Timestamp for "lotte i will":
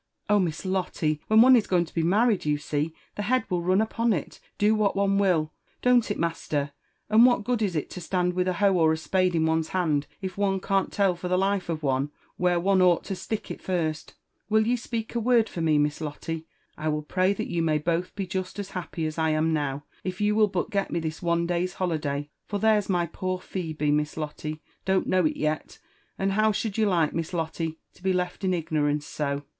16.01-17.03